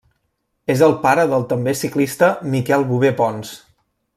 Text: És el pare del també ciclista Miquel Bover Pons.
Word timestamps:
És 0.75 0.81
el 0.87 0.95
pare 1.03 1.25
del 1.33 1.45
també 1.51 1.75
ciclista 1.81 2.31
Miquel 2.57 2.87
Bover 2.93 3.13
Pons. 3.21 3.53